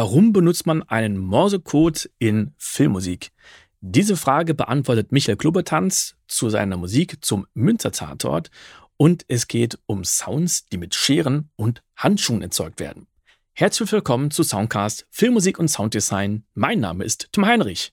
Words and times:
Warum 0.00 0.32
benutzt 0.32 0.64
man 0.64 0.84
einen 0.84 1.18
Morsecode 1.18 2.08
in 2.20 2.54
Filmmusik? 2.56 3.32
Diese 3.80 4.16
Frage 4.16 4.54
beantwortet 4.54 5.10
Michael 5.10 5.36
Klubertanz 5.36 6.14
zu 6.28 6.50
seiner 6.50 6.76
Musik 6.76 7.24
zum 7.24 7.48
Münzer 7.52 7.90
Tatort 7.90 8.52
und 8.96 9.24
es 9.26 9.48
geht 9.48 9.76
um 9.86 10.04
Sounds, 10.04 10.66
die 10.66 10.76
mit 10.76 10.94
Scheren 10.94 11.50
und 11.56 11.82
Handschuhen 11.96 12.42
erzeugt 12.42 12.78
werden. 12.78 13.08
Herzlich 13.54 13.90
willkommen 13.90 14.30
zu 14.30 14.44
Soundcast 14.44 15.04
Filmmusik 15.10 15.58
und 15.58 15.66
Sounddesign. 15.66 16.44
Mein 16.54 16.78
Name 16.78 17.02
ist 17.02 17.30
Tim 17.32 17.44
Heinrich. 17.46 17.92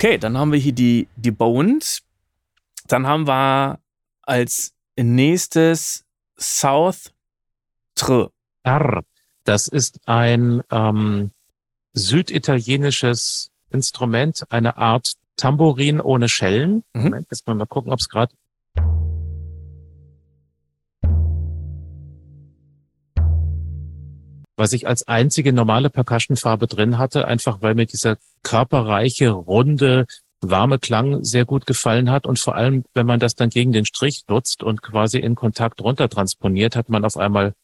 Okay, 0.00 0.16
dann 0.16 0.38
haben 0.38 0.50
wir 0.50 0.58
hier 0.58 0.72
die, 0.72 1.08
die 1.16 1.30
Bones. 1.30 2.00
Dann 2.86 3.06
haben 3.06 3.28
wir 3.28 3.80
als 4.22 4.72
nächstes 4.96 6.06
South 6.38 7.12
Tre. 7.96 8.30
R. 8.62 9.02
Das 9.44 9.68
ist 9.68 10.00
ein 10.06 10.62
ähm, 10.70 11.32
süditalienisches 11.92 13.50
Instrument, 13.68 14.42
eine 14.48 14.78
Art 14.78 15.16
Tambourin 15.36 16.00
ohne 16.00 16.30
Schellen. 16.30 16.82
Mhm. 16.94 17.02
Moment, 17.02 17.26
jetzt 17.30 17.46
mal, 17.46 17.52
mal 17.52 17.66
gucken, 17.66 17.92
ob 17.92 17.98
es 17.98 18.08
gerade 18.08 18.32
was 24.60 24.72
ich 24.72 24.86
als 24.86 25.08
einzige 25.08 25.52
normale 25.52 25.90
Percussion-Farbe 25.90 26.66
drin 26.66 26.98
hatte, 26.98 27.26
einfach 27.26 27.62
weil 27.62 27.74
mir 27.74 27.86
dieser 27.86 28.18
körperreiche, 28.42 29.30
runde, 29.30 30.06
warme 30.42 30.78
Klang 30.78 31.24
sehr 31.24 31.46
gut 31.46 31.66
gefallen 31.66 32.10
hat 32.10 32.26
und 32.26 32.38
vor 32.38 32.54
allem, 32.54 32.84
wenn 32.94 33.06
man 33.06 33.20
das 33.20 33.34
dann 33.34 33.50
gegen 33.50 33.72
den 33.72 33.86
Strich 33.86 34.24
nutzt 34.28 34.62
und 34.62 34.82
quasi 34.82 35.18
in 35.18 35.34
Kontakt 35.34 35.80
runter 35.80 36.08
transponiert, 36.08 36.76
hat 36.76 36.88
man 36.88 37.04
auf 37.04 37.16
einmal 37.16 37.54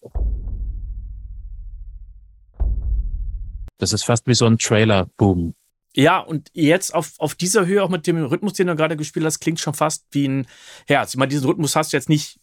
das 3.79 3.93
ist 3.93 4.05
fast 4.05 4.27
wie 4.27 4.35
so 4.35 4.47
ein 4.47 4.57
Trailer-Boom. 4.57 5.55
Ja, 5.95 6.21
und 6.21 6.51
jetzt 6.55 6.95
auf, 6.95 7.13
auf 7.19 7.35
dieser 7.35 7.67
Höhe, 7.67 7.83
auch 7.83 7.91
mit 7.91 8.07
dem 8.07 8.25
Rhythmus, 8.25 8.55
den 8.55 8.69
du 8.69 8.77
gerade 8.77 8.97
gespielt 8.97 9.27
hast, 9.27 9.41
klingt 9.41 9.61
schon 9.61 9.75
fast 9.75 10.07
wie 10.13 10.29
ein 10.29 10.47
Herz. 10.87 11.11
Ich 11.11 11.19
meine, 11.19 11.29
diesen 11.29 11.47
Rhythmus 11.47 11.77
hast 11.77 11.93
du 11.93 11.97
jetzt 11.99 12.09
nicht 12.09 12.39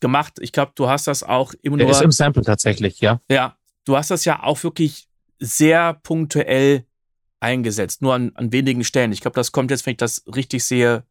gemacht. 0.00 0.34
Ich 0.40 0.52
glaube, 0.52 0.72
du 0.76 0.88
hast 0.88 1.08
das 1.08 1.24
auch 1.24 1.54
immer 1.62 1.76
nur. 1.76 1.86
Der 1.86 1.96
ist 1.96 2.02
im 2.02 2.12
Sample 2.12 2.42
tatsächlich, 2.42 3.00
ja. 3.00 3.20
Ja, 3.28 3.56
du 3.86 3.96
hast 3.96 4.10
das 4.10 4.26
ja 4.26 4.42
auch 4.42 4.62
wirklich 4.62 5.08
sehr 5.38 5.94
punktuell 5.94 6.84
eingesetzt, 7.40 8.02
nur 8.02 8.14
an, 8.14 8.32
an 8.34 8.52
wenigen 8.52 8.84
Stellen. 8.84 9.12
Ich 9.12 9.20
glaube, 9.20 9.34
das 9.34 9.52
kommt 9.52 9.70
jetzt, 9.70 9.86
wenn 9.86 9.92
ich 9.92 9.98
das 9.98 10.24
richtig 10.34 10.64
sehe, 10.64 11.04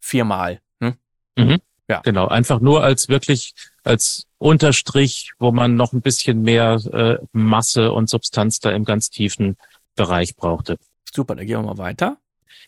viermal. 0.00 0.60
Hm? 0.80 0.94
Mhm. 1.36 1.58
Ja. 1.88 2.00
Genau, 2.00 2.28
einfach 2.28 2.60
nur 2.60 2.82
als 2.82 3.08
wirklich 3.08 3.54
als 3.82 4.26
Unterstrich, 4.38 5.32
wo 5.38 5.52
man 5.52 5.76
noch 5.76 5.92
ein 5.92 6.00
bisschen 6.00 6.42
mehr 6.42 6.80
äh, 6.92 7.18
Masse 7.32 7.92
und 7.92 8.08
Substanz 8.08 8.60
da 8.60 8.70
im 8.70 8.84
ganz 8.84 9.10
tiefen 9.10 9.56
Bereich 9.96 10.36
brauchte. 10.36 10.78
Super, 11.12 11.34
dann 11.34 11.46
gehen 11.46 11.58
wir 11.58 11.74
mal 11.74 11.78
weiter. 11.78 12.18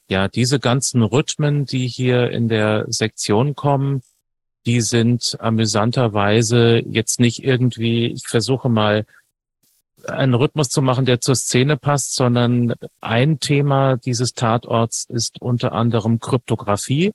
Ja, 0.09 0.29
diese 0.29 0.61
ganzen 0.61 1.03
Rhythmen, 1.03 1.65
die 1.65 1.87
hier 1.87 2.31
in 2.31 2.49
der 2.49 2.85
Sektion 2.89 3.55
kommen, 3.55 4.03
die 4.67 4.81
sind 4.81 5.37
amüsanterweise 5.41 6.83
jetzt 6.87 7.21
nicht 7.21 7.45
irgendwie, 7.45 8.07
ich 8.07 8.27
versuche 8.27 8.69
mal 8.69 9.07
einen 10.09 10.35
Rhythmus 10.35 10.69
zu 10.69 10.83
machen, 10.83 11.05
der 11.05 11.21
zur 11.21 11.35
Szene 11.35 11.77
passt, 11.77 12.15
sondern 12.15 12.75
ein 13.01 13.41
Thema 13.41 13.97
dieses 13.97 14.35
Tatorts 14.35 15.07
ist 15.09 15.41
unter 15.41 15.73
anderem 15.73 16.21
Kryptographie. 16.21 17.13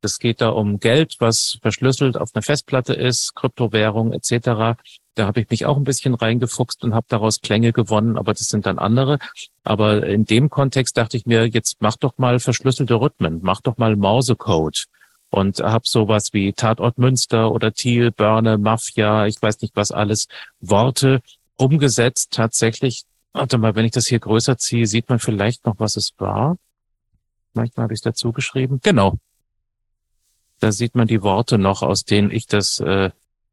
Es 0.00 0.18
geht 0.18 0.40
da 0.40 0.50
um 0.50 0.78
Geld, 0.78 1.16
was 1.18 1.58
verschlüsselt 1.60 2.16
auf 2.16 2.30
einer 2.34 2.42
Festplatte 2.42 2.94
ist, 2.94 3.34
Kryptowährung 3.34 4.12
etc. 4.12 4.78
Da 5.14 5.26
habe 5.26 5.40
ich 5.40 5.50
mich 5.50 5.66
auch 5.66 5.76
ein 5.76 5.84
bisschen 5.84 6.14
reingefuchst 6.14 6.84
und 6.84 6.94
habe 6.94 7.06
daraus 7.08 7.40
Klänge 7.40 7.72
gewonnen, 7.72 8.16
aber 8.16 8.32
das 8.32 8.46
sind 8.46 8.66
dann 8.66 8.78
andere. 8.78 9.18
Aber 9.64 10.06
in 10.06 10.24
dem 10.24 10.50
Kontext 10.50 10.96
dachte 10.96 11.16
ich 11.16 11.26
mir, 11.26 11.46
jetzt 11.46 11.78
mach 11.80 11.96
doch 11.96 12.16
mal 12.16 12.38
verschlüsselte 12.38 12.94
Rhythmen, 12.94 13.40
mach 13.42 13.60
doch 13.60 13.76
mal 13.76 13.96
Mausecode 13.96 14.86
und 15.30 15.60
habe 15.60 15.84
sowas 15.86 16.32
wie 16.32 16.52
Tatort 16.52 16.98
Münster 16.98 17.52
oder 17.52 17.72
Thiel, 17.72 18.10
Börne, 18.10 18.58
Mafia, 18.58 19.26
ich 19.26 19.40
weiß 19.40 19.60
nicht 19.60 19.76
was 19.76 19.90
alles, 19.90 20.28
Worte, 20.60 21.20
umgesetzt 21.58 22.32
tatsächlich. 22.32 23.04
Warte 23.32 23.58
mal, 23.58 23.74
wenn 23.74 23.84
ich 23.84 23.92
das 23.92 24.06
hier 24.06 24.18
größer 24.18 24.56
ziehe, 24.56 24.86
sieht 24.86 25.08
man 25.08 25.18
vielleicht 25.18 25.66
noch, 25.66 25.74
was 25.78 25.96
es 25.96 26.12
war. 26.18 26.56
Manchmal 27.52 27.84
habe 27.84 27.94
ich 27.94 27.98
es 27.98 28.02
dazu 28.02 28.32
geschrieben. 28.32 28.80
Genau. 28.82 29.18
Da 30.60 30.72
sieht 30.72 30.94
man 30.94 31.06
die 31.06 31.22
Worte 31.22 31.58
noch, 31.58 31.82
aus 31.82 32.04
denen 32.04 32.30
ich 32.30 32.46
das 32.46 32.80
äh, 32.80 33.10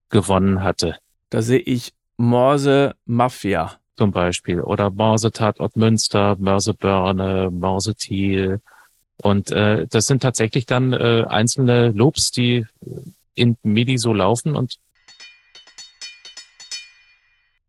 gewonnen 0.09 0.63
hatte. 0.63 0.97
Da 1.29 1.41
sehe 1.41 1.59
ich 1.59 1.94
Morse 2.17 2.95
Mafia. 3.05 3.77
Zum 3.97 4.11
Beispiel. 4.11 4.61
Oder 4.61 4.89
Morse 4.89 5.31
Tatort 5.31 5.77
Münster, 5.77 6.35
Mörse 6.38 6.73
Börne, 6.73 7.49
Morse 7.49 7.95
Thiel. 7.95 8.59
Und 9.21 9.51
äh, 9.51 9.88
das 9.88 10.07
sind 10.07 10.21
tatsächlich 10.21 10.65
dann 10.65 10.91
äh, 10.91 11.23
einzelne 11.27 11.91
Loops, 11.91 12.31
die 12.31 12.65
in 13.35 13.57
MIDI 13.63 13.97
so 13.97 14.13
laufen 14.13 14.55
und 14.55 14.79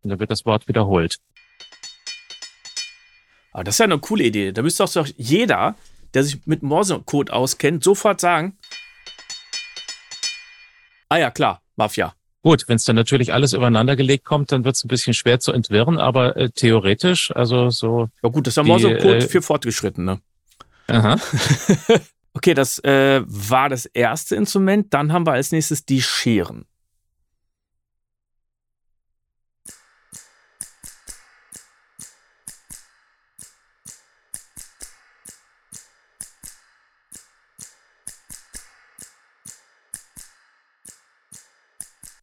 und 0.07 0.11
dann 0.11 0.19
wird 0.19 0.31
das 0.31 0.45
Wort 0.45 0.69
wiederholt. 0.69 1.17
Aber 3.51 3.65
das 3.65 3.75
ist 3.75 3.79
ja 3.79 3.85
eine 3.85 3.99
coole 3.99 4.23
Idee. 4.23 4.53
Da 4.53 4.61
müsste 4.61 4.85
doch 4.85 5.07
jeder, 5.17 5.75
der 6.13 6.23
sich 6.23 6.45
mit 6.45 6.63
Morsecode 6.63 7.31
auskennt, 7.31 7.83
sofort 7.83 8.21
sagen: 8.21 8.57
Ah 11.09 11.17
ja, 11.17 11.29
klar, 11.29 11.61
Mafia. 11.75 12.13
Gut, 12.43 12.63
wenn 12.67 12.77
es 12.77 12.85
dann 12.85 12.95
natürlich 12.95 13.33
alles 13.33 13.51
übereinander 13.51 13.97
gelegt 13.97 14.23
kommt, 14.23 14.53
dann 14.53 14.63
wird 14.63 14.75
es 14.75 14.85
ein 14.85 14.87
bisschen 14.87 15.13
schwer 15.13 15.41
zu 15.41 15.51
entwirren, 15.51 15.97
aber 15.97 16.37
äh, 16.37 16.49
theoretisch, 16.49 17.35
also 17.35 17.69
so. 17.69 18.07
Ja 18.23 18.29
gut, 18.29 18.47
das 18.47 18.53
ist 18.53 18.57
ja 18.57 18.63
Morsecode 18.63 19.23
äh, 19.23 19.27
für 19.27 19.41
Fortgeschrittene. 19.41 20.21
Aha. 20.87 21.19
okay, 22.33 22.53
das 22.53 22.79
äh, 22.79 23.21
war 23.25 23.67
das 23.67 23.85
erste 23.85 24.37
Instrument. 24.37 24.93
Dann 24.93 25.11
haben 25.11 25.25
wir 25.25 25.33
als 25.33 25.51
nächstes 25.51 25.83
die 25.83 26.01
Scheren. 26.01 26.65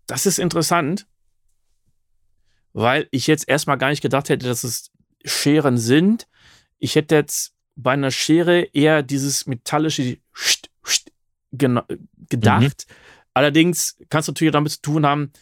Das 0.07 0.27
ist 0.27 0.39
interessant, 0.39 1.07
weil 2.73 3.09
ich 3.11 3.27
jetzt 3.27 3.49
erstmal 3.49 3.79
gar 3.79 3.91
nicht 3.91 4.03
gedacht 4.03 4.29
hätte, 4.29 4.47
dass 4.47 4.65
es 4.65 4.91
Scheren 5.25 5.79
sind. 5.79 6.27
Ich 6.79 6.97
hätte 6.97 7.15
jetzt 7.15 7.55
bei 7.77 7.93
einer 7.93 8.11
Schere 8.11 8.63
eher 8.73 9.03
dieses 9.03 9.47
metallische 9.47 10.19
gedacht. 11.51 12.87
Mhm. 12.89 12.95
Allerdings 13.33 13.97
kann 14.11 14.21
es 14.21 14.29
natürlich 14.29 14.53
damit 14.53 14.73
zu 14.73 14.83
tun 14.83 15.07
haben, 15.07 15.33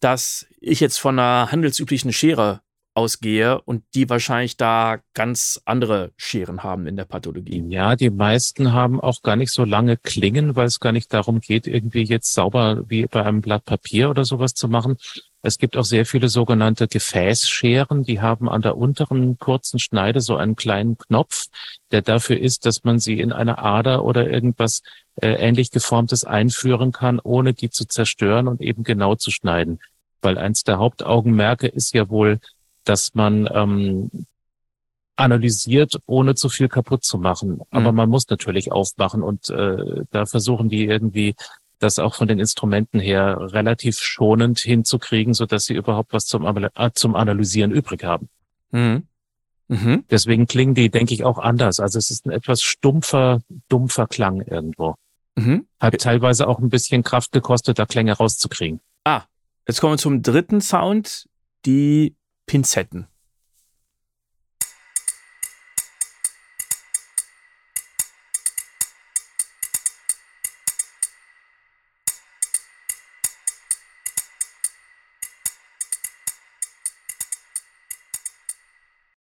dass 0.00 0.46
ich 0.60 0.80
jetzt 0.80 0.98
von 0.98 1.18
einer 1.18 1.52
handelsüblichen 1.52 2.12
Schere 2.12 2.62
ausgehe 2.94 3.60
und 3.60 3.84
die 3.94 4.08
wahrscheinlich 4.10 4.56
da 4.56 4.98
ganz 5.14 5.60
andere 5.64 6.12
Scheren 6.16 6.62
haben 6.62 6.86
in 6.86 6.96
der 6.96 7.04
Pathologie. 7.04 7.64
Ja, 7.68 7.96
die 7.96 8.10
meisten 8.10 8.72
haben 8.72 9.00
auch 9.00 9.22
gar 9.22 9.36
nicht 9.36 9.52
so 9.52 9.64
lange 9.64 9.96
Klingen, 9.96 10.56
weil 10.56 10.66
es 10.66 10.80
gar 10.80 10.92
nicht 10.92 11.12
darum 11.12 11.40
geht, 11.40 11.66
irgendwie 11.66 12.02
jetzt 12.02 12.32
sauber 12.32 12.82
wie 12.88 13.06
bei 13.06 13.24
einem 13.24 13.40
Blatt 13.40 13.64
Papier 13.64 14.10
oder 14.10 14.24
sowas 14.24 14.54
zu 14.54 14.68
machen. 14.68 14.96
Es 15.42 15.56
gibt 15.56 15.76
auch 15.76 15.84
sehr 15.84 16.04
viele 16.04 16.28
sogenannte 16.28 16.86
Gefäßscheren, 16.86 18.02
die 18.02 18.20
haben 18.20 18.48
an 18.48 18.60
der 18.60 18.76
unteren 18.76 19.38
kurzen 19.38 19.78
Schneide 19.78 20.20
so 20.20 20.36
einen 20.36 20.54
kleinen 20.54 20.98
Knopf, 20.98 21.46
der 21.92 22.02
dafür 22.02 22.38
ist, 22.38 22.66
dass 22.66 22.84
man 22.84 22.98
sie 22.98 23.20
in 23.20 23.32
eine 23.32 23.58
Ader 23.58 24.04
oder 24.04 24.28
irgendwas 24.28 24.82
äh, 25.16 25.32
ähnlich 25.32 25.70
geformtes 25.70 26.24
einführen 26.24 26.92
kann, 26.92 27.20
ohne 27.20 27.54
die 27.54 27.70
zu 27.70 27.86
zerstören 27.86 28.48
und 28.48 28.60
eben 28.60 28.84
genau 28.84 29.14
zu 29.14 29.30
schneiden. 29.30 29.80
Weil 30.20 30.36
eins 30.36 30.64
der 30.64 30.78
Hauptaugenmerke 30.78 31.68
ist 31.68 31.94
ja 31.94 32.10
wohl, 32.10 32.40
dass 32.84 33.14
man 33.14 33.48
ähm, 33.52 34.10
analysiert, 35.16 35.98
ohne 36.06 36.34
zu 36.34 36.48
viel 36.48 36.68
kaputt 36.68 37.04
zu 37.04 37.18
machen. 37.18 37.60
Aber 37.70 37.92
mhm. 37.92 37.96
man 37.96 38.08
muss 38.08 38.28
natürlich 38.28 38.72
aufmachen 38.72 39.22
und 39.22 39.50
äh, 39.50 40.04
da 40.10 40.26
versuchen 40.26 40.68
die 40.68 40.86
irgendwie 40.86 41.34
das 41.78 41.98
auch 41.98 42.14
von 42.14 42.28
den 42.28 42.38
Instrumenten 42.38 43.00
her 43.00 43.38
relativ 43.40 43.98
schonend 43.98 44.58
hinzukriegen, 44.58 45.34
so 45.34 45.46
dass 45.46 45.64
sie 45.64 45.74
überhaupt 45.74 46.12
was 46.12 46.26
zum, 46.26 46.44
äh, 46.46 46.90
zum 46.94 47.16
Analysieren 47.16 47.70
übrig 47.70 48.04
haben. 48.04 48.28
Mhm. 48.70 49.04
Mhm. 49.68 50.04
Deswegen 50.10 50.46
klingen 50.46 50.74
die, 50.74 50.90
denke 50.90 51.14
ich, 51.14 51.24
auch 51.24 51.38
anders. 51.38 51.80
Also 51.80 51.98
es 51.98 52.10
ist 52.10 52.26
ein 52.26 52.32
etwas 52.32 52.62
stumpfer, 52.62 53.40
dumpfer 53.68 54.06
Klang 54.06 54.42
irgendwo. 54.42 54.96
Mhm. 55.36 55.66
Hat 55.78 55.96
teilweise 55.98 56.48
auch 56.48 56.58
ein 56.58 56.70
bisschen 56.70 57.02
Kraft 57.02 57.32
gekostet, 57.32 57.78
da 57.78 57.86
Klänge 57.86 58.12
rauszukriegen. 58.12 58.80
Ah, 59.04 59.22
jetzt 59.66 59.80
kommen 59.80 59.94
wir 59.94 59.98
zum 59.98 60.22
dritten 60.22 60.60
Sound, 60.60 61.28
die 61.64 62.14
Pinzetten. 62.50 63.06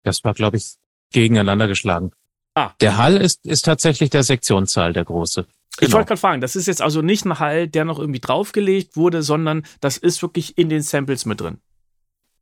Das 0.04 0.26
war, 0.26 0.34
glaube 0.34 0.58
ich, 0.58 0.76
gegeneinander 1.14 1.70
geschlagen. 1.70 2.12
Ah. 2.54 2.74
Der 2.82 2.98
Hall 2.98 3.16
ist, 3.16 3.46
ist 3.46 3.62
tatsächlich 3.62 4.10
der 4.10 4.24
Sektionszahl, 4.24 4.92
der 4.92 5.06
große. 5.06 5.44
Genau. 5.44 5.54
Ich 5.78 5.82
wollte 5.82 5.92
genau. 5.92 6.06
gerade 6.06 6.20
fragen, 6.20 6.42
das 6.42 6.58
ist 6.58 6.68
jetzt 6.68 6.82
also 6.82 7.02
nicht 7.02 7.24
ein 7.24 7.40
Hall, 7.40 7.70
der 7.70 7.86
noch 7.86 7.98
irgendwie 7.98 8.20
draufgelegt 8.20 8.98
wurde, 8.98 9.24
sondern 9.24 9.66
das 9.80 9.96
ist 9.96 10.22
wirklich 10.22 10.58
in 10.58 10.68
den 10.68 10.82
Samples 10.82 11.26
mit 11.26 11.40
drin. 11.40 11.62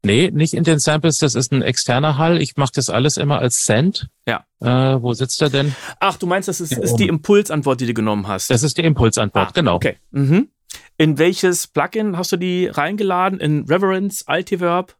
Nee, 0.06 0.32
nicht 0.32 0.54
in 0.54 0.66
den 0.66 0.80
Samples, 0.80 1.18
das 1.18 1.34
ist 1.34 1.54
ein 1.54 1.62
externer 1.62 2.18
Hall. 2.18 2.42
Ich 2.42 2.58
mache 2.58 2.74
das 2.76 2.90
alles 2.90 3.16
immer 3.16 3.40
als 3.40 3.66
Send. 3.66 4.10
Ja. 4.28 4.46
Äh, 4.60 5.02
wo 5.02 5.14
sitzt 5.14 5.42
er 5.42 5.50
denn? 5.50 5.74
Ach, 6.02 6.18
du 6.18 6.28
meinst, 6.28 6.50
das 6.50 6.60
ist, 6.60 6.74
ist 6.74 6.96
die 6.98 7.08
Impulsantwort, 7.08 7.80
die 7.80 7.86
du 7.86 7.94
genommen 7.94 8.28
hast. 8.28 8.50
Das 8.50 8.64
ist 8.64 8.78
die 8.78 8.84
Impulsantwort, 8.84 9.48
ah, 9.48 9.52
genau. 9.54 9.76
Okay. 9.76 9.98
Mhm. 10.12 10.50
In 10.98 11.18
welches 11.18 11.68
Plugin 11.68 12.18
hast 12.18 12.34
du 12.34 12.38
die 12.38 12.68
reingeladen? 12.68 13.40
In 13.40 13.64
Reverence, 13.64 14.28
Altiverb? 14.28 14.96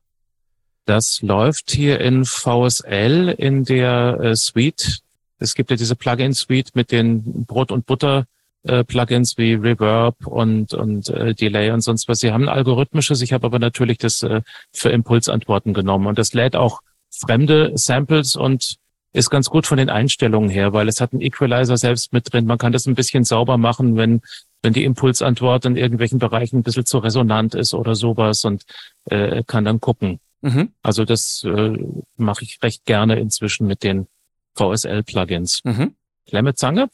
Das 0.86 1.22
läuft 1.22 1.72
hier 1.72 2.00
in 2.00 2.24
VSL 2.24 3.36
in 3.38 3.66
der 3.66 4.20
äh, 4.22 4.36
Suite. 4.36 5.00
Es 5.40 5.56
gibt 5.56 5.70
ja 5.70 5.76
diese 5.76 5.96
Plugin-Suite 5.96 6.76
mit 6.76 6.92
den 6.92 7.46
Brot- 7.46 7.72
und 7.72 7.86
Butter 7.86 8.26
äh, 8.64 8.84
Plugins 8.84 9.38
wie 9.38 9.54
Reverb 9.54 10.26
und, 10.26 10.74
und 10.74 11.10
äh, 11.10 11.34
Delay 11.34 11.72
und 11.72 11.82
sonst 11.82 12.08
was. 12.08 12.20
Sie 12.20 12.32
haben 12.32 12.44
ein 12.44 12.56
algorithmisches, 12.56 13.22
ich 13.22 13.34
habe 13.34 13.46
aber 13.46 13.60
natürlich 13.60 13.98
das 13.98 14.24
äh, 14.24 14.42
für 14.72 14.90
Impulsantworten 14.90 15.74
genommen. 15.74 16.08
Und 16.08 16.18
das 16.18 16.34
lädt 16.34 16.56
auch 16.56 16.82
fremde 17.10 17.72
Samples 17.76 18.36
und 18.36 18.78
ist 19.14 19.30
ganz 19.30 19.50
gut 19.50 19.68
von 19.68 19.78
den 19.78 19.90
Einstellungen 19.90 20.50
her, 20.50 20.74
weil 20.74 20.88
es 20.88 21.00
hat 21.00 21.14
einen 21.14 21.22
Equalizer 21.22 21.78
selbst 21.78 22.14
mit 22.14 22.34
drin. 22.34 22.46
Man 22.46 22.58
kann 22.58 22.72
das 22.72 22.88
ein 22.88 22.96
bisschen 22.96 23.24
sauber 23.24 23.58
machen, 23.58 23.96
wenn, 23.96 24.22
wenn 24.64 24.74
die 24.74 24.84
Impulsantwort 24.84 25.66
in 25.66 25.76
irgendwelchen 25.76 26.18
Bereichen 26.18 26.58
ein 26.58 26.64
bisschen 26.64 26.86
zu 26.86 26.98
resonant 26.98 27.54
ist 27.54 27.76
oder 27.76 27.94
sowas 27.94 28.44
und 28.44 28.64
äh, 29.06 29.44
kann 29.46 29.66
dann 29.66 29.80
gucken. 29.80 30.20
Mhm. 30.42 30.74
Also 30.82 31.06
das 31.06 31.44
äh, 31.44 31.78
mache 32.18 32.44
ich 32.44 32.60
recht 32.64 32.86
gerne 32.86 33.20
inzwischen 33.20 33.68
mit 33.68 33.84
den 33.84 34.08
VSL-Plugins. 34.56 35.62
Mhm. 35.64 35.96
Klemme 36.28 36.56
Zange? 36.56 36.90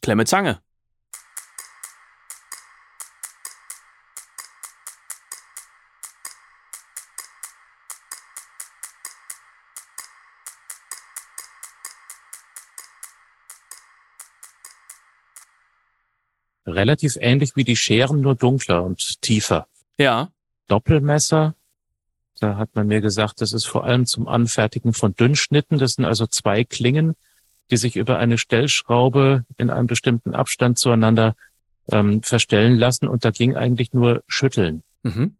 Klemme 0.00 0.26
Zange. 0.26 0.60
Relativ 16.68 17.16
ähnlich 17.20 17.56
wie 17.56 17.64
die 17.64 17.76
Scheren, 17.76 18.20
nur 18.20 18.34
dunkler 18.34 18.84
und 18.84 19.20
tiefer. 19.20 19.66
Ja. 19.98 20.30
Doppelmesser. 20.68 21.54
Da 22.40 22.56
hat 22.56 22.74
man 22.74 22.86
mir 22.86 23.00
gesagt, 23.00 23.40
das 23.40 23.52
ist 23.52 23.66
vor 23.66 23.84
allem 23.84 24.06
zum 24.06 24.28
Anfertigen 24.28 24.92
von 24.92 25.14
Dünnschnitten. 25.14 25.78
Das 25.78 25.94
sind 25.94 26.04
also 26.04 26.26
zwei 26.26 26.64
Klingen, 26.64 27.16
die 27.70 27.76
sich 27.76 27.96
über 27.96 28.18
eine 28.18 28.38
Stellschraube 28.38 29.44
in 29.56 29.70
einem 29.70 29.86
bestimmten 29.86 30.34
Abstand 30.34 30.78
zueinander 30.78 31.34
ähm, 31.90 32.22
verstellen 32.22 32.78
lassen. 32.78 33.08
Und 33.08 33.24
da 33.24 33.30
ging 33.30 33.56
eigentlich 33.56 33.92
nur 33.92 34.22
Schütteln. 34.28 34.82
Mhm. 35.02 35.36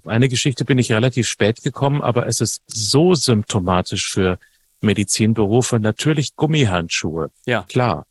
Auf 0.00 0.06
eine 0.06 0.30
Geschichte 0.30 0.64
bin 0.64 0.78
ich 0.78 0.90
relativ 0.92 1.28
spät 1.28 1.62
gekommen, 1.62 2.00
aber 2.00 2.26
es 2.26 2.40
ist 2.40 2.62
so 2.66 3.14
symptomatisch 3.14 4.10
für 4.10 4.38
Medizinberufe. 4.80 5.78
Natürlich 5.78 6.36
Gummihandschuhe. 6.36 7.30
Ja. 7.44 7.64
Klar. 7.64 8.06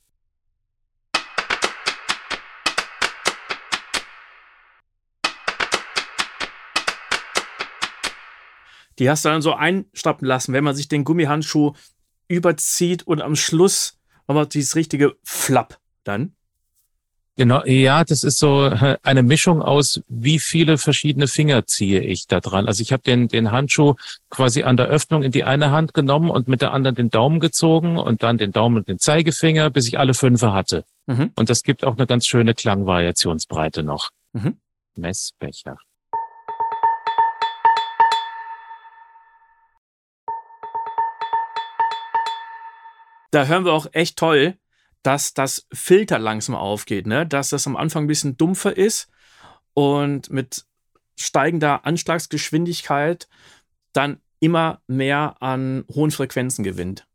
Die 9.00 9.10
hast 9.10 9.26
du 9.26 9.30
dann 9.30 9.42
so 9.42 9.56
einstappen 9.56 10.28
lassen, 10.28 10.54
wenn 10.54 10.64
man 10.64 10.76
sich 10.76 10.90
den 10.90 11.04
Gummihandschuh 11.04 11.74
überzieht 12.28 13.02
und 13.02 13.20
am 13.24 13.36
Schluss 13.36 13.98
nochmal 14.28 14.46
dieses 14.46 14.76
richtige 14.76 15.16
Flapp 15.24 15.80
dann. 16.04 16.36
Genau, 17.40 17.64
ja, 17.64 18.04
das 18.04 18.26
ist 18.26 18.38
so 18.38 18.70
eine 19.02 19.24
Mischung 19.24 19.62
aus, 19.62 20.02
wie 20.10 20.40
viele 20.40 20.78
verschiedene 20.78 21.30
Finger 21.30 21.66
ziehe 21.66 22.02
ich 22.02 22.28
da 22.28 22.42
dran. 22.42 22.68
Also 22.68 22.82
ich 22.82 22.92
habe 22.92 23.02
den, 23.02 23.30
den 23.30 23.54
Handschuh 23.54 23.96
quasi 24.30 24.64
an 24.64 24.76
der 24.76 24.88
Öffnung 24.88 25.24
in 25.24 25.32
die 25.32 25.46
eine 25.46 25.72
Hand 25.72 25.94
genommen 25.94 26.32
und 26.32 26.50
mit 26.50 26.62
der 26.62 26.74
anderen 26.74 26.96
den 26.96 27.10
Daumen 27.10 27.40
gezogen 27.40 27.98
und 27.98 28.24
dann 28.24 28.38
den 28.38 28.52
Daumen 28.52 28.76
und 28.76 28.90
den 28.90 29.00
Zeigefinger, 29.00 29.70
bis 29.70 29.88
ich 29.88 29.98
alle 29.98 30.16
fünf 30.16 30.42
hatte. 30.42 30.84
Mhm. 31.08 31.32
Und 31.38 31.50
das 31.50 31.64
gibt 31.64 31.86
auch 31.86 31.96
eine 31.96 32.06
ganz 32.08 32.28
schöne 32.28 32.54
Klangvariationsbreite 32.54 33.84
noch. 33.84 34.10
Mhm. 34.34 34.58
Messbecher. 34.96 35.78
Da 43.32 43.46
hören 43.46 43.64
wir 43.64 43.72
auch 43.72 43.88
echt 43.94 44.18
toll, 44.18 44.58
dass 45.04 45.34
das 45.34 45.66
Filter 45.72 46.20
langsam 46.20 46.56
aufgeht, 46.56 47.08
ne? 47.08 47.26
dass 47.26 47.50
das 47.50 47.68
am 47.68 47.78
Anfang 47.78 48.04
ein 48.06 48.08
bisschen 48.08 48.38
dumpfer 48.38 48.76
ist 48.76 49.08
und 49.74 50.30
mit 50.30 50.66
steigender 51.16 51.86
Anschlagsgeschwindigkeit 51.86 53.28
dann 53.94 54.20
immer 54.40 54.82
mehr 54.88 55.36
an 55.42 55.84
hohen 55.94 56.12
Frequenzen 56.12 56.64
gewinnt. 56.64 57.06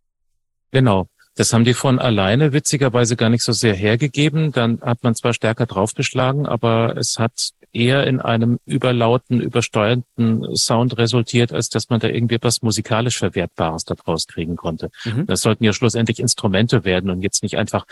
Genau. 0.71 1.09
Das 1.37 1.53
haben 1.53 1.65
die 1.65 1.75
von 1.75 1.99
alleine 1.99 2.53
witzigerweise 2.53 3.17
gar 3.17 3.29
nicht 3.29 3.43
so 3.43 3.53
sehr 3.53 3.75
hergegeben. 3.75 4.53
Dann 4.53 4.81
hat 4.83 5.03
man 5.03 5.17
zwar 5.17 5.35
stärker 5.35 5.67
draufgeschlagen, 5.67 6.47
aber 6.47 6.97
es 6.97 7.19
hat 7.19 7.51
eher 7.75 8.07
in 8.07 8.21
einem 8.21 8.59
überlauten, 8.65 9.41
übersteuernden 9.41 10.57
Sound 10.57 10.97
resultiert, 10.97 11.53
als 11.53 11.69
dass 11.69 11.91
man 11.91 12.01
da 12.01 12.09
irgendwie 12.09 12.39
was 12.41 12.63
musikalisch 12.63 13.19
Verwertbares 13.19 13.85
daraus 13.85 14.27
kriegen 14.27 14.57
konnte. 14.57 14.91
Mhm. 15.05 15.27
Das 15.27 15.43
sollten 15.43 15.65
ja 15.65 15.73
schlussendlich 15.73 16.21
Instrumente 16.21 16.85
werden 16.85 17.11
und 17.11 17.23
jetzt 17.23 17.43
nicht 17.43 17.59
einfach 17.59 17.87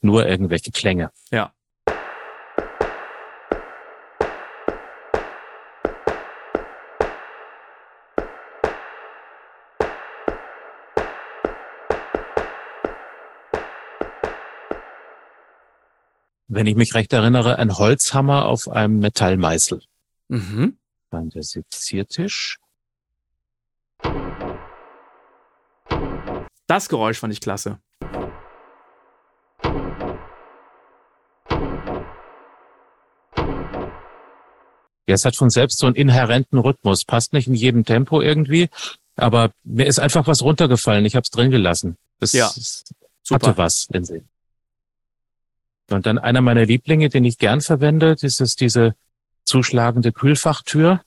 nur 0.00 0.26
irgendwelche 0.26 0.72
Klänge. 0.72 1.10
Ja. 1.30 1.52
Wenn 16.48 16.66
ich 16.66 16.74
mich 16.74 16.94
recht 16.94 17.12
erinnere, 17.12 17.58
ein 17.58 17.76
Holzhammer 17.76 18.46
auf 18.46 18.68
einem 18.68 18.98
Metallmeißel. 18.98 19.82
Mhm. 20.28 20.78
Dann 21.10 21.28
der 21.30 21.42
Seziertisch. 21.42 22.58
Das 26.66 26.88
Geräusch 26.88 27.18
fand 27.18 27.32
ich 27.32 27.40
klasse. 27.40 27.78
Ja, 35.06 35.14
es 35.14 35.24
hat 35.24 35.36
von 35.36 35.48
selbst 35.48 35.78
so 35.78 35.86
einen 35.86 35.96
inhärenten 35.96 36.58
Rhythmus. 36.58 37.06
Passt 37.06 37.32
nicht 37.32 37.48
in 37.48 37.54
jedem 37.54 37.86
Tempo 37.86 38.20
irgendwie, 38.20 38.68
aber 39.16 39.52
mir 39.64 39.86
ist 39.86 39.98
einfach 39.98 40.26
was 40.26 40.42
runtergefallen. 40.42 41.06
Ich 41.06 41.14
habe 41.14 41.24
es 41.24 41.30
drin 41.30 41.50
gelassen. 41.50 41.96
Das 42.20 42.32
ja, 42.32 42.50
hatte 43.30 43.56
was 43.56 43.88
in 43.90 44.04
sich. 44.04 44.22
Und 45.90 46.06
dann 46.06 46.18
einer 46.18 46.42
meiner 46.42 46.66
Lieblinge, 46.66 47.08
den 47.08 47.24
ich 47.24 47.38
gern 47.38 47.60
verwende, 47.60 48.14
das 48.14 48.40
ist 48.40 48.60
diese 48.60 48.94
zuschlagende 49.44 50.12
Kühlfachtür. 50.12 51.00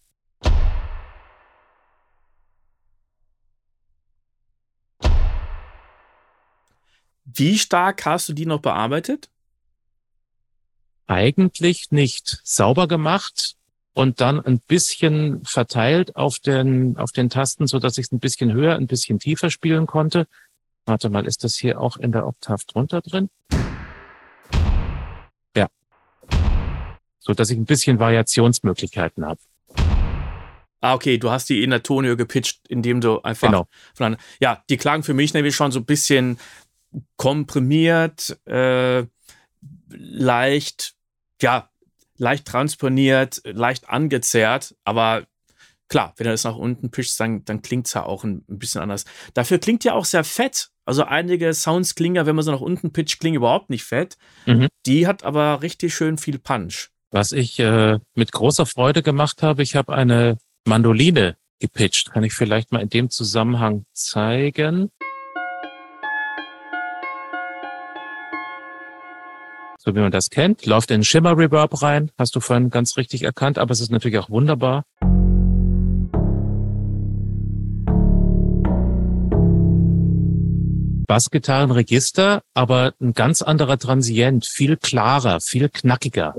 Wie 7.26 7.58
stark 7.58 8.06
hast 8.06 8.28
du 8.30 8.34
die 8.34 8.46
noch 8.46 8.60
bearbeitet? 8.60 9.30
Eigentlich 11.08 11.92
nicht. 11.92 12.42
Sauber 12.44 12.88
gemacht 12.88 13.56
und 13.94 14.20
dann 14.20 14.40
ein 14.40 14.60
bisschen 14.60 15.44
verteilt 15.44 16.16
auf 16.16 16.40
den, 16.40 16.98
auf 16.98 17.12
den 17.12 17.30
Tasten, 17.30 17.68
so 17.68 17.80
dass 17.80 17.98
ich 17.98 18.06
es 18.06 18.12
ein 18.12 18.20
bisschen 18.20 18.52
höher, 18.52 18.76
ein 18.76 18.88
bisschen 18.88 19.20
tiefer 19.20 19.50
spielen 19.50 19.86
konnte. 19.86 20.28
Warte 20.86 21.10
mal, 21.10 21.26
ist 21.26 21.44
das 21.44 21.56
hier 21.56 21.80
auch 21.80 21.98
in 21.98 22.12
der 22.12 22.26
Oktav 22.26 22.64
drunter 22.66 23.02
drin? 23.02 23.30
So 27.22 27.34
dass 27.34 27.50
ich 27.50 27.58
ein 27.58 27.66
bisschen 27.66 28.00
Variationsmöglichkeiten 28.00 29.26
habe. 29.26 29.40
Ah, 30.82 30.96
okay, 30.96 31.20
du 31.20 31.30
hast 31.30 31.48
die 31.50 31.64
in 31.64 31.70
der 31.70 31.84
Tonhöhe 31.84 32.18
gepitcht, 32.18 32.68
indem 32.68 33.02
du 33.02 33.22
einfach 33.22 33.48
genau. 33.48 33.68
von, 33.94 34.18
ja, 34.42 34.64
die 34.70 34.78
klangen 34.78 35.04
für 35.04 35.14
mich 35.14 35.34
nämlich 35.34 35.56
schon 35.56 35.72
so 35.72 35.80
ein 35.80 35.86
bisschen 35.86 36.40
komprimiert, 37.18 38.40
äh, 38.48 39.06
leicht, 39.90 40.96
ja, 41.40 41.70
leicht 42.18 42.46
transponiert, 42.46 43.42
leicht 43.46 43.90
angezerrt, 43.90 44.76
aber 44.84 45.28
klar, 45.88 46.14
wenn 46.18 46.26
er 46.26 46.34
das 46.34 46.46
nach 46.46 46.56
unten 46.56 46.90
pischt, 46.90 47.20
dann, 47.20 47.46
dann 47.46 47.62
klingt 47.62 47.86
es 47.86 47.94
ja 47.94 48.04
auch 48.04 48.24
ein, 48.24 48.44
ein, 48.50 48.58
bisschen 48.58 48.82
anders. 48.82 49.06
Dafür 49.36 49.60
klingt 49.60 49.84
ja 49.84 49.94
auch 49.94 50.06
sehr 50.06 50.24
fett. 50.24 50.70
Also 50.86 51.04
einige 51.04 51.54
Sounds 51.54 51.94
klingen 51.94 52.16
ja, 52.16 52.26
wenn 52.26 52.36
man 52.36 52.44
so 52.44 52.52
nach 52.52 52.62
unten 52.62 52.92
pitcht, 52.92 53.20
klingen 53.20 53.36
überhaupt 53.36 53.70
nicht 53.70 53.84
fett. 53.84 54.18
Mhm. 54.48 54.68
Die 54.86 55.06
hat 55.06 55.24
aber 55.24 55.62
richtig 55.62 55.94
schön 55.94 56.18
viel 56.18 56.40
Punch. 56.40 56.90
Was 57.14 57.34
ich 57.34 57.60
äh, 57.60 58.00
mit 58.16 58.32
großer 58.32 58.66
Freude 58.66 59.04
gemacht 59.04 59.44
habe, 59.44 59.64
ich 59.64 59.76
habe 59.76 59.94
eine 59.94 60.38
Mandoline 60.66 61.36
gepitcht. 61.60 62.12
Kann 62.14 62.24
ich 62.24 62.34
vielleicht 62.34 62.72
mal 62.72 62.80
in 62.80 62.88
dem 62.88 63.10
Zusammenhang 63.10 63.84
zeigen. 63.92 64.90
So 69.78 69.94
wie 69.94 70.00
man 70.00 70.12
das 70.12 70.30
kennt, 70.30 70.66
läuft 70.66 70.90
in 70.92 71.04
Shimmer 71.04 71.38
Reverb 71.38 71.82
rein, 71.82 72.12
hast 72.18 72.36
du 72.36 72.40
vorhin 72.40 72.70
ganz 72.70 72.96
richtig 72.96 73.24
erkannt, 73.24 73.58
aber 73.58 73.72
es 73.72 73.82
ist 73.82 73.92
natürlich 73.92 74.20
auch 74.20 74.30
wunderbar. 74.30 74.84
Bassgitarrenregister, 81.08 82.42
aber 82.54 82.94
ein 83.02 83.14
ganz 83.14 83.42
anderer 83.42 83.78
Transient, 83.78 84.46
viel 84.46 84.78
klarer, 84.78 85.42
viel 85.42 85.68
knackiger. 85.68 86.36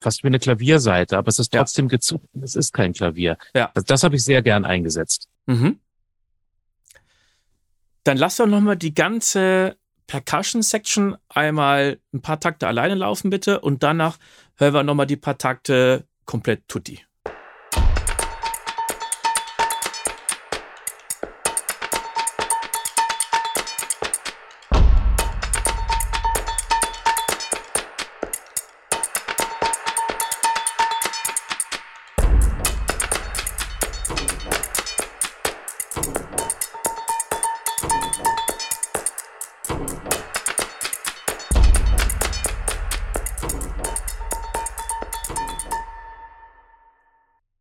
Fast 0.00 0.22
wie 0.22 0.28
eine 0.28 0.38
Klavierseite, 0.38 1.18
aber 1.18 1.28
es 1.28 1.38
ist 1.38 1.52
trotzdem 1.52 1.86
ja. 1.86 1.90
gezuckt. 1.90 2.26
Es 2.40 2.56
ist 2.56 2.72
kein 2.72 2.92
Klavier. 2.92 3.36
Ja. 3.54 3.70
Das, 3.74 3.84
das 3.84 4.02
habe 4.02 4.16
ich 4.16 4.24
sehr 4.24 4.42
gern 4.42 4.64
eingesetzt. 4.64 5.28
Mhm. 5.46 5.78
Dann 8.04 8.16
lass 8.16 8.36
doch 8.36 8.46
nochmal 8.46 8.76
die 8.76 8.94
ganze 8.94 9.76
Percussion 10.06 10.62
Section 10.62 11.16
einmal 11.28 12.00
ein 12.12 12.22
paar 12.22 12.40
Takte 12.40 12.66
alleine 12.66 12.94
laufen, 12.94 13.30
bitte. 13.30 13.60
Und 13.60 13.82
danach 13.82 14.18
hören 14.56 14.74
wir 14.74 14.82
nochmal 14.82 15.06
die 15.06 15.16
paar 15.16 15.38
Takte 15.38 16.06
komplett 16.24 16.66
tutti. 16.66 17.00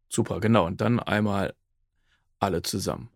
Super, 0.10 0.40
genau. 0.40 0.66
Und 0.66 0.82
dann 0.82 1.00
einmal 1.00 1.54
alle 2.40 2.62
zusammen. 2.62 3.10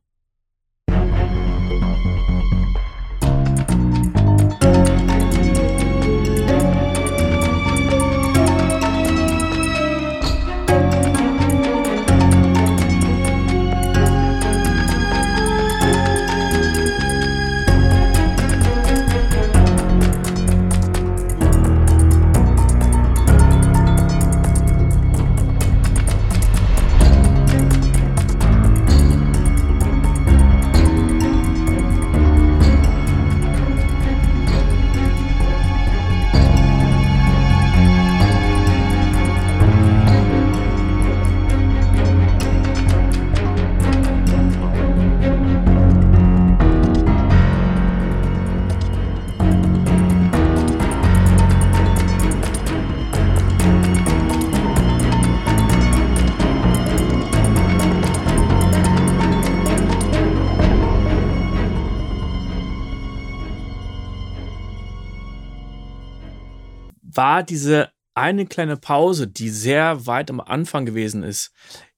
War 67.15 67.43
diese 67.43 67.89
eine 68.13 68.45
kleine 68.45 68.77
Pause, 68.77 69.27
die 69.27 69.49
sehr 69.49 70.05
weit 70.05 70.29
am 70.29 70.39
Anfang 70.39 70.85
gewesen 70.85 71.23
ist, 71.23 71.51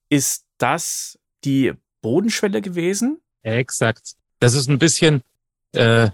ist 0.10 0.46
das 0.58 1.20
die 1.44 1.74
Bodenschwelle 2.02 2.62
gewesen? 2.62 3.20
Exakt. 3.44 4.14
Das 4.40 4.54
ist 4.54 4.70
ein 4.70 4.80
bisschen, 4.80 5.22
äh, 5.74 6.10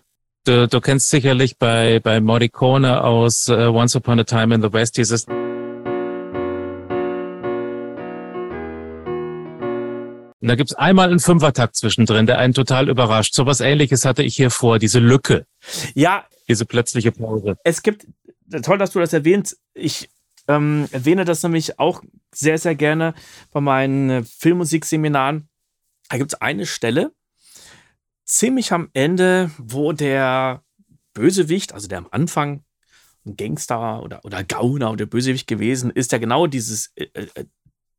du, 0.46 0.68
du 0.68 0.82
kennst 0.82 1.10
sicherlich 1.10 1.58
bei, 1.58 2.00
bei 2.00 2.20
Morricone 2.20 3.04
aus 3.04 3.48
uh, 3.48 3.54
Once 3.54 3.96
Upon 3.96 4.20
a 4.20 4.24
Time 4.24 4.56
in 4.56 4.62
the 4.62 4.74
West 4.74 4.98
dieses 4.98 5.28
Und 10.42 10.48
da 10.48 10.56
gibt's 10.56 10.74
einmal 10.74 11.10
einen 11.10 11.20
Fünfertakt 11.20 11.76
zwischendrin, 11.76 12.26
der 12.26 12.40
einen 12.40 12.56
total 12.56 12.90
überrascht. 12.90 13.36
So 13.36 13.46
was 13.46 13.60
ähnliches 13.60 14.06
hatte 14.06 14.24
ich 14.24 14.36
hier 14.36 14.50
vor, 14.50 14.80
diese 14.80 14.98
Lücke. 14.98 15.46
Ja. 15.94 16.26
Diese 16.48 16.66
plötzliche 16.66 17.12
Pause. 17.12 17.58
Es 17.64 17.84
gibt 17.84 18.08
toll, 18.62 18.78
dass 18.78 18.92
du 18.92 19.00
das 19.00 19.14
erwähnst. 19.14 19.60
Ich 19.74 20.10
ähm, 20.48 20.88
erwähne 20.92 21.26
das 21.26 21.44
nämlich 21.44 21.80
auch 21.80 22.04
sehr, 22.34 22.58
sehr 22.58 22.76
gerne 22.76 23.14
bei 23.52 23.62
meinen 23.62 24.10
äh, 24.10 24.24
Filmmusikseminaren. 24.24 25.50
Da 26.10 26.18
gibt 26.18 26.34
es 26.34 26.42
eine 26.42 26.66
Stelle, 26.66 27.14
ziemlich 28.26 28.74
am 28.74 28.90
Ende, 28.94 29.52
wo 29.58 29.94
der 29.94 30.64
Bösewicht, 31.14 31.74
also 31.74 31.88
der 31.88 32.00
am 32.00 32.08
Anfang 32.12 32.64
ein 33.26 33.38
Gangster 33.38 34.02
oder, 34.02 34.24
oder 34.26 34.44
Gauner 34.44 34.90
und 34.90 35.00
der 35.00 35.06
Bösewicht 35.06 35.48
gewesen 35.48 35.92
ist, 35.92 36.12
der 36.12 36.20
genau 36.20 36.48
dieses 36.48 36.92
äh, 36.96 37.08
äh, 37.14 37.46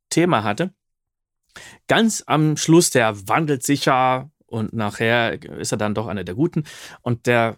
Thema 0.09 0.43
hatte. 0.43 0.73
Ganz 1.87 2.23
am 2.25 2.57
Schluss, 2.57 2.89
der 2.89 3.27
wandelt 3.27 3.63
sich 3.63 3.85
ja 3.85 4.29
und 4.47 4.73
nachher 4.73 5.41
ist 5.59 5.71
er 5.71 5.77
dann 5.77 5.95
doch 5.95 6.07
einer 6.07 6.23
der 6.23 6.35
Guten 6.35 6.65
und 7.01 7.25
der 7.25 7.57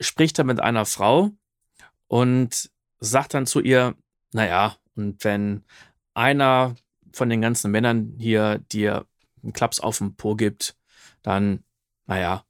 spricht 0.00 0.38
da 0.38 0.44
mit 0.44 0.60
einer 0.60 0.86
Frau 0.86 1.30
und 2.12 2.70
sagt 3.00 3.32
dann 3.32 3.46
zu 3.46 3.60
ihr, 3.60 3.94
naja, 4.34 4.76
und 4.96 5.24
wenn 5.24 5.64
einer 6.12 6.74
von 7.14 7.30
den 7.30 7.40
ganzen 7.40 7.70
Männern 7.70 8.16
hier 8.18 8.58
dir 8.70 9.06
einen 9.42 9.54
Klaps 9.54 9.80
auf 9.80 9.96
den 9.96 10.14
Po 10.14 10.36
gibt, 10.36 10.76
dann, 11.22 11.64
naja, 12.04 12.44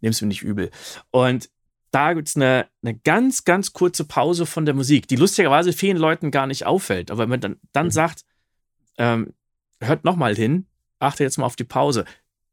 nimm's 0.00 0.20
mir 0.20 0.28
nicht 0.28 0.42
übel. 0.42 0.70
Und 1.10 1.50
da 1.90 2.12
gibt's 2.12 2.36
eine, 2.36 2.68
eine 2.84 2.96
ganz, 3.00 3.42
ganz 3.42 3.72
kurze 3.72 4.04
Pause 4.04 4.46
von 4.46 4.64
der 4.64 4.74
Musik, 4.74 5.08
die 5.08 5.16
lustigerweise 5.16 5.72
vielen 5.72 5.96
Leuten 5.96 6.30
gar 6.30 6.46
nicht 6.46 6.64
auffällt. 6.64 7.10
Aber 7.10 7.22
wenn 7.22 7.30
man 7.30 7.40
dann, 7.40 7.60
dann 7.72 7.86
mhm. 7.86 7.90
sagt, 7.90 8.24
ähm, 8.96 9.34
hört 9.80 10.04
nochmal 10.04 10.36
hin, 10.36 10.68
achte 11.00 11.24
jetzt 11.24 11.36
mal 11.36 11.46
auf 11.46 11.56
die 11.56 11.64
Pause, 11.64 12.04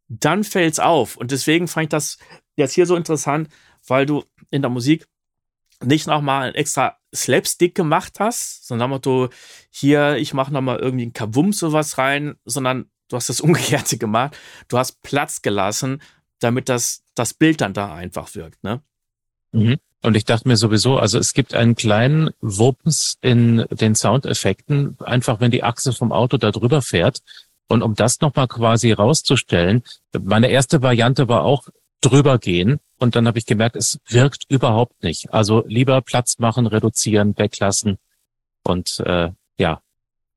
dann 0.07 0.43
fällt's 0.43 0.79
auf. 0.79 1.17
Und 1.17 1.29
deswegen 1.29 1.67
fand 1.67 1.83
ich 1.83 1.89
das 1.89 2.17
jetzt 2.55 2.73
hier 2.73 2.87
so 2.87 2.95
interessant, 2.95 3.47
weil 3.85 4.07
du 4.07 4.23
in 4.49 4.63
der 4.63 4.71
Musik 4.71 5.07
nicht 5.83 6.07
nochmal 6.07 6.49
ein 6.49 6.55
extra 6.55 6.97
Slapstick 7.13 7.75
gemacht 7.75 8.19
hast, 8.19 8.67
sondern 8.67 8.99
du 9.01 9.29
hier, 9.69 10.17
ich 10.17 10.33
mache 10.33 10.51
nochmal 10.51 10.79
irgendwie 10.79 11.05
ein 11.05 11.13
Kabum 11.13 11.53
sowas 11.53 11.97
rein, 11.97 12.35
sondern 12.45 12.89
du 13.09 13.15
hast 13.15 13.29
das 13.29 13.41
Umgekehrte 13.41 13.97
gemacht. 13.97 14.37
Du 14.67 14.77
hast 14.77 15.01
Platz 15.01 15.41
gelassen, 15.41 16.01
damit 16.39 16.69
das, 16.69 17.03
das 17.15 17.33
Bild 17.33 17.61
dann 17.61 17.73
da 17.73 17.93
einfach 17.93 18.33
wirkt, 18.35 18.63
ne? 18.63 18.81
Mhm. 19.51 19.77
Und 20.03 20.15
ich 20.15 20.25
dachte 20.25 20.47
mir 20.47 20.57
sowieso, 20.57 20.97
also 20.97 21.17
es 21.17 21.33
gibt 21.33 21.55
einen 21.55 21.75
kleinen 21.75 22.29
Wumms 22.41 23.17
in 23.21 23.65
den 23.71 23.95
Soundeffekten, 23.95 24.97
einfach 24.99 25.39
wenn 25.39 25.51
die 25.51 25.63
Achse 25.63 25.91
vom 25.91 26.11
Auto 26.11 26.37
da 26.37 26.51
drüber 26.51 26.81
fährt. 26.81 27.19
Und 27.67 27.81
um 27.81 27.95
das 27.95 28.21
nochmal 28.21 28.47
quasi 28.47 28.91
rauszustellen, 28.91 29.83
meine 30.17 30.49
erste 30.49 30.81
Variante 30.81 31.27
war 31.27 31.43
auch 31.43 31.67
drüber 32.01 32.37
gehen. 32.37 32.79
Und 32.97 33.15
dann 33.15 33.27
habe 33.27 33.37
ich 33.39 33.45
gemerkt, 33.45 33.75
es 33.75 33.99
wirkt 34.07 34.43
überhaupt 34.49 35.03
nicht. 35.03 35.33
Also 35.33 35.63
lieber 35.67 36.01
Platz 36.01 36.39
machen, 36.39 36.67
reduzieren, 36.67 37.37
weglassen 37.37 37.97
und 38.63 38.99
äh, 39.05 39.31
ja, 39.57 39.81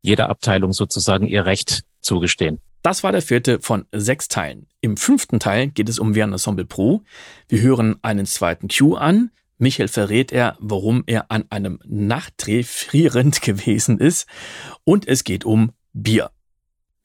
jeder 0.03 0.29
Abteilung 0.29 0.73
sozusagen 0.73 1.27
ihr 1.27 1.47
Recht 1.47 1.83
zugestehen. 2.01 2.61
Das 2.83 3.03
war 3.03 3.13
der 3.13 3.23
vierte 3.23 3.61
von 3.61 3.87
sechs 3.93 4.29
Teilen. 4.29 4.67
Im 4.81 4.97
fünften 4.97 5.39
Teil 5.39 5.69
geht 5.69 5.89
es 5.89 5.99
um 5.99 6.15
Vienna 6.15 6.33
Ensemble 6.33 6.65
Pro. 6.65 7.03
Wir 7.49 7.61
hören 7.61 7.97
einen 8.03 8.25
zweiten 8.27 8.69
Cue 8.69 8.99
an 8.99 9.31
Michael 9.61 9.89
verrät 9.89 10.33
er, 10.33 10.57
warum 10.59 11.05
er 11.07 11.31
an 11.31 11.45
einem 11.51 11.81
Nachtdreh 11.85 12.63
frierend 12.63 13.43
gewesen 13.43 13.99
ist. 13.99 14.27
Und 14.85 15.07
es 15.07 15.23
geht 15.23 15.45
um 15.45 15.73
Bier. 15.93 16.31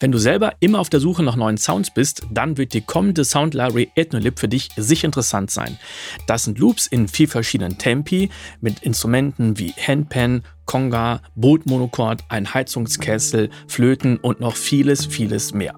Wenn 0.02 0.12
du 0.12 0.18
selber 0.18 0.56
immer 0.60 0.82
auf 0.82 0.90
der 0.90 1.00
Suche 1.00 1.24
nach 1.24 1.38
neuen 1.38 1.58
Sounds 1.58 1.90
bist, 1.94 2.24
dann 2.30 2.58
wird 2.58 2.74
die 2.74 2.82
kommende 2.82 3.24
Sound 3.24 3.54
Library 3.54 3.92
Ethnolib 3.96 4.40
für 4.40 4.50
dich 4.50 4.68
sicher 4.75 5.06
interessant 5.06 5.52
sein. 5.52 5.80
Das 6.28 6.44
sind 6.44 6.60
Loops 6.60 6.86
in 6.86 7.08
vier 7.08 7.30
verschiedenen 7.30 7.78
Tempi 7.78 8.30
mit 8.60 8.80
Instrumenten 8.80 9.58
wie 9.58 9.72
Handpan, 9.72 10.44
Conga, 10.66 11.22
Bootmonochord, 11.36 12.25
ein 12.28 12.54
Heizungskessel, 12.54 13.50
Flöten 13.70 14.18
und 14.18 14.42
noch 14.42 14.58
vieles, 14.58 15.06
vieles 15.06 15.54
mehr. 15.54 15.75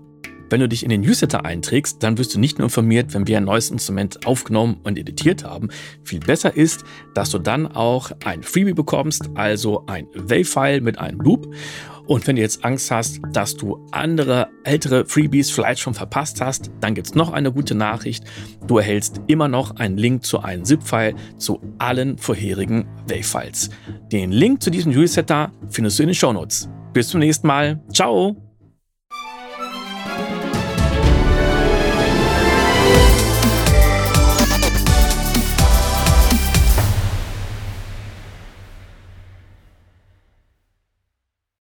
Wenn 0.50 0.62
du 0.62 0.70
dich 0.70 0.82
in 0.82 0.90
den 0.90 1.02
Newsletter 1.02 1.46
einträgst, 1.46 2.02
dann 2.02 2.18
wirst 2.18 2.34
du 2.34 2.40
nicht 2.40 2.58
nur 2.58 2.68
informiert, 2.68 3.14
wenn 3.14 3.28
wir 3.28 3.38
ein 3.38 3.44
neues 3.44 3.70
Instrument 3.70 4.26
aufgenommen 4.26 4.80
und 4.84 4.98
editiert 4.98 5.44
haben. 5.44 5.70
Viel 6.04 6.22
besser 6.22 6.56
ist, 6.56 6.86
dass 7.14 7.30
du 7.30 7.38
dann 7.38 7.68
auch 7.68 8.12
ein 8.24 8.42
Freebie 8.42 8.74
bekommst, 8.74 9.30
also 9.36 9.84
ein 9.86 10.08
Wave-File 10.16 10.82
mit 10.82 10.98
einem 10.98 11.20
Loop. 11.20 11.54
Und 12.08 12.26
wenn 12.26 12.38
du 12.38 12.42
jetzt 12.42 12.64
Angst 12.64 12.90
hast, 12.90 13.20
dass 13.34 13.56
du 13.56 13.86
andere 13.92 14.48
ältere 14.64 15.06
Freebies 15.06 15.52
vielleicht 15.52 15.82
schon 15.82 15.94
verpasst 15.94 16.42
hast, 16.42 16.72
dann 16.80 16.96
gibt's 16.96 17.16
noch 17.16 17.32
eine 17.32 17.52
gute 17.52 17.76
Nachricht. 17.76 18.24
Du 18.66 18.78
erhältst 18.78 19.22
immer 19.28 19.48
noch 19.48 19.76
einen 19.76 19.98
Link 19.98 20.26
zu 20.26 20.40
einem 20.40 20.64
ZIP-File 20.64 21.16
zu 21.38 21.62
allen 21.78 22.18
vorherigen 22.18 22.88
Wave-Files. 23.08 23.70
Den 24.12 24.32
Link 24.32 24.64
zu 24.64 24.70
diesem 24.70 24.94
Newsletter 24.94 25.52
findest 25.70 26.00
du 26.00 26.04
in 26.04 26.10
den 26.10 26.16
Show 26.16 26.32
Notes. 26.32 26.70
Bis 26.94 27.10
zum 27.10 27.20
nächsten 27.20 27.48
Mal. 27.48 27.82
Ciao! 27.94 28.47